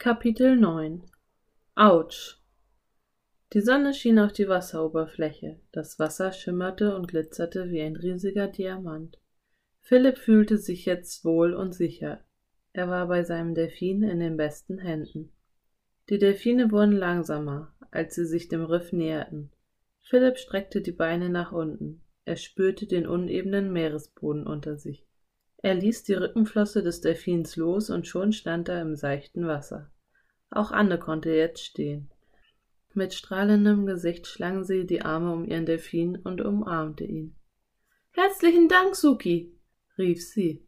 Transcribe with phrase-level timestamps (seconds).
[0.00, 1.02] Kapitel 9
[1.74, 2.38] Autsch
[3.52, 9.18] Die Sonne schien auf die Wasseroberfläche, das Wasser schimmerte und glitzerte wie ein riesiger Diamant.
[9.80, 12.24] Philipp fühlte sich jetzt wohl und sicher.
[12.72, 15.32] Er war bei seinem Delfin in den besten Händen.
[16.10, 19.50] Die Delfine wurden langsamer, als sie sich dem Riff näherten.
[20.02, 22.02] Philipp streckte die Beine nach unten.
[22.24, 25.07] Er spürte den unebenen Meeresboden unter sich.
[25.60, 29.90] Er ließ die Rückenflosse des Delfins los und schon stand er im seichten Wasser.
[30.50, 32.10] Auch Anne konnte jetzt stehen.
[32.94, 37.36] Mit strahlendem Gesicht schlang sie die Arme um ihren Delfin und umarmte ihn.
[38.12, 39.52] Herzlichen Dank, Suki,
[39.98, 40.66] rief sie.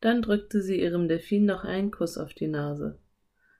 [0.00, 3.00] Dann drückte sie ihrem Delfin noch einen Kuss auf die Nase.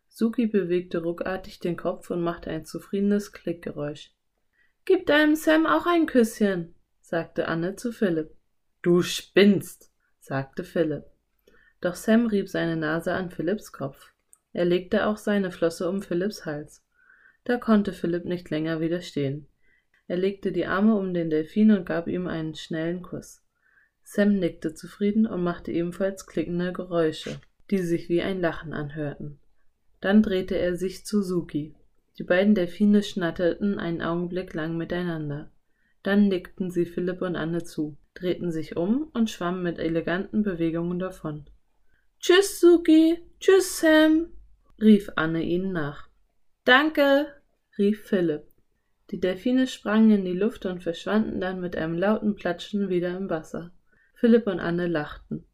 [0.09, 4.13] Suki bewegte ruckartig den Kopf und machte ein zufriedenes Klickgeräusch.
[4.85, 8.35] Gib deinem Sam auch ein Küsschen, sagte Anne zu Philipp.
[8.81, 9.88] Du spinnst,
[10.29, 11.05] sagte Philipp.
[11.81, 14.13] Doch Sam rieb seine Nase an Philipps Kopf.
[14.53, 16.85] Er legte auch seine Flosse um Philipps Hals.
[17.45, 19.47] Da konnte Philipp nicht länger widerstehen.
[20.07, 23.43] Er legte die Arme um den Delfin und gab ihm einen schnellen Kuss.
[24.03, 29.39] Sam nickte zufrieden und machte ebenfalls klickende Geräusche, die sich wie ein Lachen anhörten.
[30.01, 31.75] Dann drehte er sich zu Suki.
[32.19, 35.51] Die beiden Delfine schnatterten einen Augenblick lang miteinander.
[36.03, 40.99] Dann nickten sie Philipp und Anne zu, drehten sich um und schwammen mit eleganten Bewegungen
[40.99, 41.47] davon.
[42.21, 43.19] Tschüss, Suki.
[43.41, 44.29] Tschüss, Sam,
[44.81, 46.09] rief Anne ihnen nach.
[46.65, 47.27] Danke,
[47.79, 48.45] rief Philipp.
[49.11, 53.31] Die Delfine sprangen in die Luft und verschwanden dann mit einem lauten Platschen wieder im
[53.31, 53.73] Wasser.
[54.15, 55.47] Philipp und Anne lachten.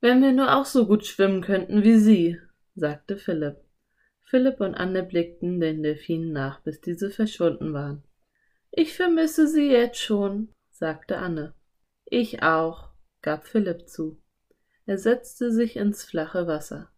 [0.00, 2.38] Wenn wir nur auch so gut schwimmen könnten wie Sie,
[2.74, 3.58] sagte Philipp.
[4.24, 8.02] Philipp und Anne blickten den Delfinen nach, bis diese verschwunden waren.
[8.72, 11.54] Ich vermisse sie jetzt schon, sagte Anne.
[12.04, 12.90] Ich auch,
[13.22, 14.20] gab Philipp zu.
[14.86, 16.90] Er setzte sich ins flache Wasser.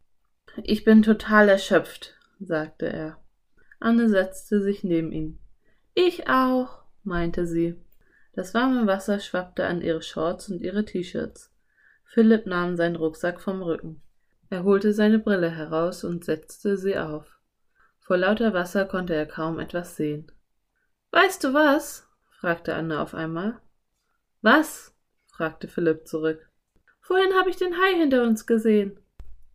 [0.62, 3.19] Ich bin total erschöpft, sagte er.
[3.81, 5.39] Anne setzte sich neben ihn.
[5.95, 7.77] Ich auch, meinte sie.
[8.34, 11.53] Das warme Wasser schwappte an ihre Shorts und ihre T-Shirts.
[12.05, 14.03] Philipp nahm seinen Rucksack vom Rücken.
[14.50, 17.38] Er holte seine Brille heraus und setzte sie auf.
[18.00, 20.31] Vor lauter Wasser konnte er kaum etwas sehen.
[21.12, 22.09] Weißt du was?
[22.41, 23.61] fragte Anne auf einmal.
[24.41, 24.95] Was?
[25.28, 26.49] fragte Philipp zurück.
[27.00, 28.99] Vorhin habe ich den Hai hinter uns gesehen,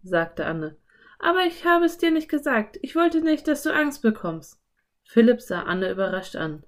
[0.04, 0.78] sagte Anne.
[1.18, 2.78] Aber ich habe es dir nicht gesagt.
[2.84, 4.62] Ich wollte nicht, dass du Angst bekommst.
[5.04, 6.64] Philipp sah Anne überrascht an.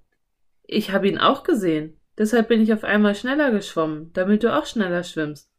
[0.64, 2.00] Ich habe ihn auch gesehen.
[2.18, 5.52] Deshalb bin ich auf einmal schneller geschwommen, damit du auch schneller schwimmst.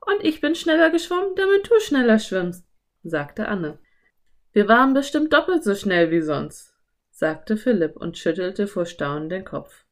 [0.00, 2.66] Und ich bin schneller geschwommen, damit du schneller schwimmst,
[3.02, 3.78] sagte Anne.
[4.52, 6.75] Wir waren bestimmt doppelt so schnell wie sonst,
[7.16, 9.86] sagte Philipp und schüttelte vor Staunen den Kopf.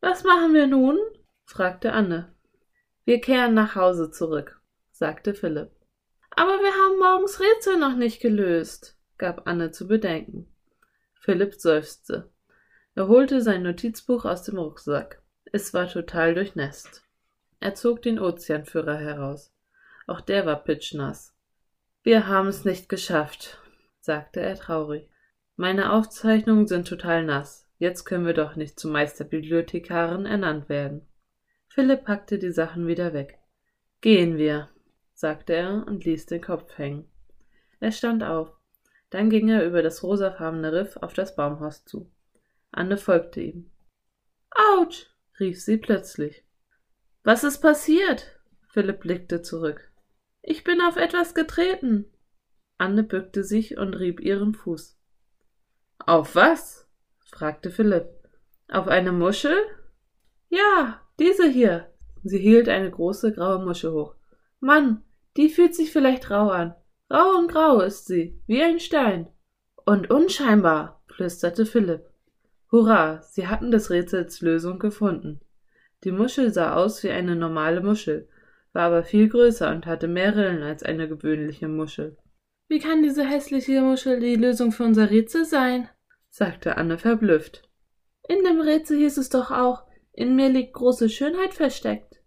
[0.00, 1.00] Was machen wir nun?
[1.44, 2.32] fragte Anne.
[3.04, 4.60] Wir kehren nach Hause zurück,
[4.92, 5.72] sagte Philipp.
[6.30, 10.46] Aber wir haben morgens Rätsel noch nicht gelöst, gab Anne zu bedenken.
[11.14, 12.30] Philipp seufzte.
[12.94, 15.20] Er holte sein Notizbuch aus dem Rucksack.
[15.46, 17.02] Es war total durchnässt.
[17.58, 19.52] Er zog den Ozeanführer heraus.
[20.06, 21.34] Auch der war pitschnass.
[22.04, 23.58] Wir haben es nicht geschafft,
[23.98, 25.09] sagte er traurig.
[25.60, 27.68] Meine Aufzeichnungen sind total nass.
[27.76, 31.06] Jetzt können wir doch nicht zum Meisterbibliothekaren ernannt werden.
[31.68, 33.38] Philipp packte die Sachen wieder weg.
[34.00, 34.70] Gehen wir,
[35.12, 37.10] sagte er und ließ den Kopf hängen.
[37.78, 38.56] Er stand auf.
[39.10, 42.10] Dann ging er über das rosafarbene Riff auf das Baumhaus zu.
[42.72, 43.70] Anne folgte ihm.
[44.50, 45.08] Autsch!
[45.38, 46.42] rief sie plötzlich.
[47.22, 48.40] Was ist passiert?
[48.70, 49.92] Philipp blickte zurück.
[50.40, 52.06] Ich bin auf etwas getreten.
[52.78, 54.96] Anne bückte sich und rieb ihren Fuß.
[56.10, 56.88] Auf was?
[57.24, 58.08] fragte Philipp.
[58.68, 59.54] Auf eine Muschel?
[60.48, 61.86] Ja, diese hier.
[62.24, 64.16] Sie hielt eine große graue Muschel hoch.
[64.58, 65.04] Mann,
[65.36, 66.74] die fühlt sich vielleicht rau an.
[67.08, 69.28] Rau und grau ist sie, wie ein Stein.
[69.86, 72.10] Und unscheinbar, flüsterte Philipp.
[72.72, 75.38] Hurra, sie hatten des Rätsels Lösung gefunden.
[76.02, 78.28] Die Muschel sah aus wie eine normale Muschel,
[78.72, 82.16] war aber viel größer und hatte mehr Rillen als eine gewöhnliche Muschel.
[82.66, 85.88] Wie kann diese hässliche Muschel die Lösung für unser Rätsel sein?
[86.30, 87.68] Sagte Anne verblüfft.
[88.28, 92.22] In dem Rätsel hieß es doch auch, in mir liegt große Schönheit versteckt.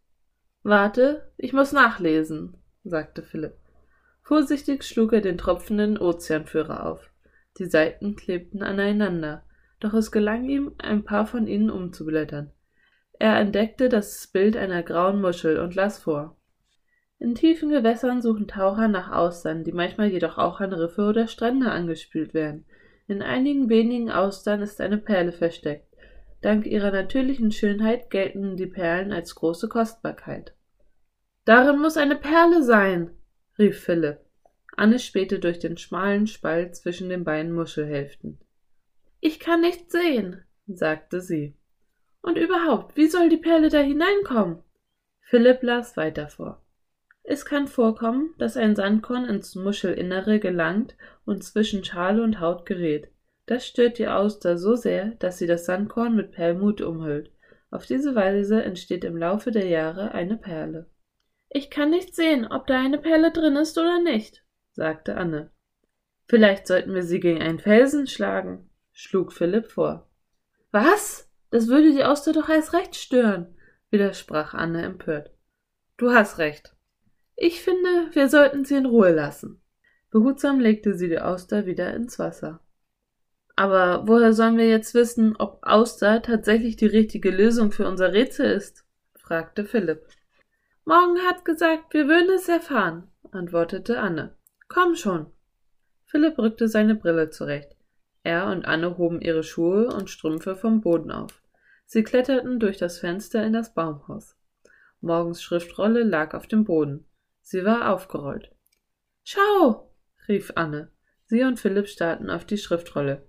[0.61, 3.55] Warte, ich muss nachlesen, sagte Philipp.
[4.21, 7.11] Vorsichtig schlug er den tropfenden Ozeanführer auf.
[7.57, 9.43] Die Seiten klebten aneinander,
[9.79, 12.51] doch es gelang ihm, ein paar von ihnen umzublättern.
[13.19, 16.37] Er entdeckte das Bild einer grauen Muschel und las vor.
[17.19, 21.71] In tiefen Gewässern suchen Taucher nach Austern, die manchmal jedoch auch an Riffe oder Strände
[21.71, 22.65] angespült werden.
[23.13, 25.85] In einigen wenigen Austern ist eine Perle versteckt.
[26.41, 30.55] Dank ihrer natürlichen Schönheit gelten die Perlen als große Kostbarkeit.
[31.45, 33.11] Darin muss eine Perle sein,
[33.59, 34.17] rief Philipp.
[34.75, 38.39] Anne spähte durch den schmalen Spalt zwischen den beiden Muschelhälften.
[39.19, 41.55] Ich kann nichts sehen, sagte sie.
[42.23, 44.63] Und überhaupt, wie soll die Perle da hineinkommen?
[45.21, 46.62] Philipp las weiter vor.
[47.23, 53.09] Es kann vorkommen, dass ein Sandkorn ins Muschelinnere gelangt und zwischen Schale und Haut gerät.
[53.45, 57.31] Das stört die Auster so sehr, dass sie das Sandkorn mit Perlmut umhüllt.
[57.71, 60.89] Auf diese Weise entsteht im Laufe der Jahre eine Perle.
[61.49, 64.43] Ich kann nicht sehen, ob da eine Perle drin ist oder nicht,
[64.73, 65.49] sagte Anne.
[66.27, 70.09] Vielleicht sollten wir sie gegen einen Felsen schlagen, schlug Philipp vor.
[70.71, 71.29] Was?
[71.51, 73.55] Das würde die Auster doch erst recht stören,
[73.91, 75.31] widersprach Anne empört.
[75.97, 76.72] Du hast recht.
[77.45, 79.61] Ich finde, wir sollten sie in Ruhe lassen.
[80.11, 82.61] Behutsam legte sie die Auster wieder ins Wasser.
[83.57, 88.49] Aber woher sollen wir jetzt wissen, ob Auster tatsächlich die richtige Lösung für unser Rätsel
[88.49, 88.85] ist?
[89.17, 90.07] fragte Philipp.
[90.85, 94.37] Morgen hat gesagt, wir würden es erfahren, antwortete Anne.
[94.69, 95.25] Komm schon.
[96.05, 97.75] Philipp rückte seine Brille zurecht.
[98.23, 101.43] Er und Anne hoben ihre Schuhe und Strümpfe vom Boden auf.
[101.83, 104.37] Sie kletterten durch das Fenster in das Baumhaus.
[105.01, 107.05] Morgens Schriftrolle lag auf dem Boden.
[107.43, 108.51] Sie war aufgerollt.
[109.23, 109.93] Schau,
[110.27, 110.91] rief Anne.
[111.25, 113.27] Sie und Philipp starrten auf die Schriftrolle.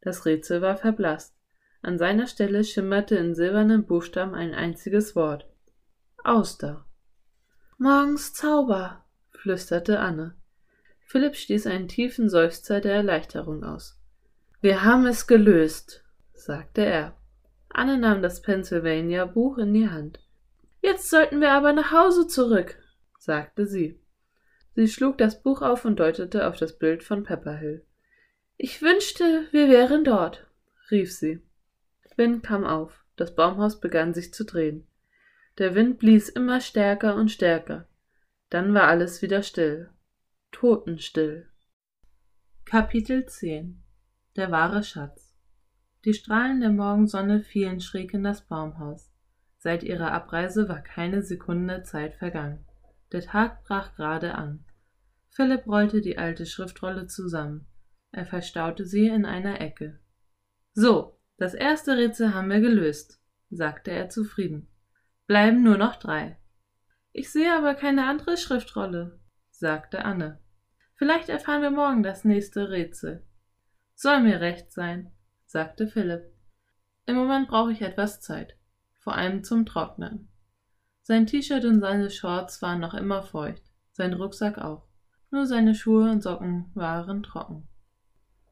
[0.00, 1.36] Das Rätsel war verblasst.
[1.82, 5.46] An seiner Stelle schimmerte in silbernen Buchstaben ein einziges Wort.
[6.24, 6.86] Auster.
[7.78, 10.34] Morgens Zauber, flüsterte Anne.
[11.06, 14.00] Philipp stieß einen tiefen Seufzer der Erleichterung aus.
[14.60, 17.16] Wir haben es gelöst, sagte er.
[17.68, 20.20] Anne nahm das Pennsylvania-Buch in die Hand.
[20.80, 22.76] Jetzt sollten wir aber nach Hause zurück,
[23.28, 24.00] sagte sie.
[24.74, 27.84] Sie schlug das Buch auf und deutete auf das Bild von Pepperhill.
[28.56, 30.46] Ich wünschte, wir wären dort,
[30.90, 31.42] rief sie.
[32.16, 34.86] Wind kam auf, das Baumhaus begann sich zu drehen.
[35.58, 37.86] Der Wind blies immer stärker und stärker.
[38.48, 39.90] Dann war alles wieder still.
[40.50, 41.50] Totenstill.
[42.64, 43.82] Kapitel 10
[44.36, 45.34] Der wahre Schatz
[46.06, 49.12] Die Strahlen der Morgensonne fielen schräg in das Baumhaus.
[49.58, 52.64] Seit ihrer Abreise war keine Sekunde Zeit vergangen.
[53.12, 54.64] Der Tag brach gerade an.
[55.30, 57.66] Philipp rollte die alte Schriftrolle zusammen.
[58.10, 60.00] Er verstaute sie in einer Ecke.
[60.72, 63.20] So, das erste Rätsel haben wir gelöst,
[63.50, 64.68] sagte er zufrieden
[65.28, 66.36] bleiben nur noch drei.
[67.12, 69.20] Ich sehe aber keine andere Schriftrolle,
[69.50, 70.40] sagte Anne.
[70.94, 73.24] Vielleicht erfahren wir morgen das nächste Rätsel.
[73.94, 75.12] Soll mir recht sein,
[75.46, 76.32] sagte Philipp.
[77.06, 78.56] Im Moment brauche ich etwas Zeit,
[78.98, 80.27] vor allem zum Trocknen.
[81.08, 83.62] Sein T-Shirt und seine Shorts waren noch immer feucht,
[83.92, 84.84] sein Rucksack auch.
[85.30, 87.66] Nur seine Schuhe und Socken waren trocken.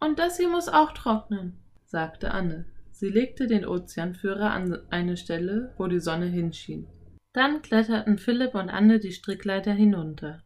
[0.00, 2.64] Und das hier muss auch trocknen, sagte Anne.
[2.92, 6.86] Sie legte den Ozeanführer an eine Stelle, wo die Sonne hinschien.
[7.34, 10.42] Dann kletterten Philipp und Anne die Strickleiter hinunter.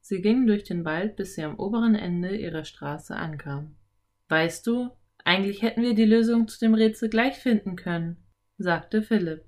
[0.00, 3.76] Sie gingen durch den Wald, bis sie am oberen Ende ihrer Straße ankamen.
[4.28, 4.90] Weißt du,
[5.22, 8.16] eigentlich hätten wir die Lösung zu dem Rätsel gleich finden können,
[8.58, 9.44] sagte Philipp.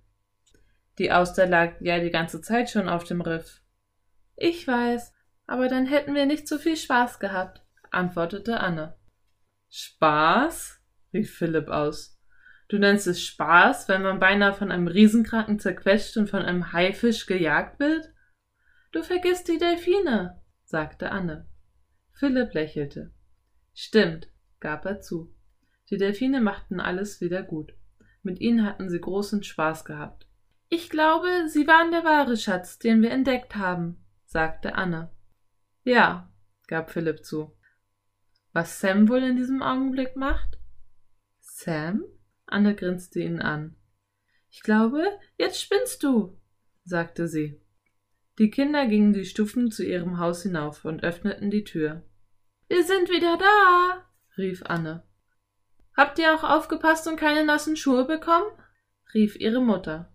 [0.99, 3.63] Die Auster lag ja die ganze Zeit schon auf dem Riff.
[4.37, 5.13] Ich weiß,
[5.47, 8.97] aber dann hätten wir nicht so viel Spaß gehabt, antwortete Anne.
[9.71, 10.81] Spaß?
[11.13, 12.21] rief Philipp aus.
[12.69, 17.27] Du nennst es Spaß, wenn man beinahe von einem Riesenkranken zerquetscht und von einem Haifisch
[17.27, 18.13] gejagt wird?
[18.93, 21.49] Du vergisst die Delfine, sagte Anne.
[22.13, 23.13] Philipp lächelte.
[23.75, 24.29] Stimmt,
[24.61, 25.35] gab er zu.
[25.91, 27.75] Die Delfine machten alles wieder gut.
[28.23, 30.27] Mit ihnen hatten sie großen Spaß gehabt.
[30.69, 35.11] Ich glaube, sie waren der wahre Schatz, den wir entdeckt haben, sagte Anne.
[35.83, 36.33] Ja,
[36.67, 37.57] gab Philipp zu.
[38.53, 40.59] Was Sam wohl in diesem Augenblick macht?
[41.41, 42.05] Sam?
[42.47, 43.77] Anne grinste ihn an.
[44.51, 45.05] Ich glaube,
[45.37, 46.39] jetzt spinnst du,
[46.85, 47.61] sagte sie.
[48.39, 52.03] Die Kinder gingen die Stufen zu ihrem Haus hinauf und öffneten die Tür.
[52.69, 55.05] Wir sind wieder da, rief Anne.
[55.97, 58.47] Habt ihr auch aufgepasst und keine nassen Schuhe bekommen?
[59.13, 60.14] rief ihre Mutter.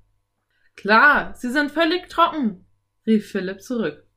[0.80, 2.66] Klar, sie sind völlig trocken,
[3.06, 4.08] rief Philipp zurück.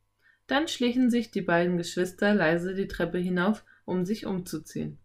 [0.47, 4.97] Dann schlichen sich die beiden Geschwister leise die Treppe hinauf, um sich umzuziehen.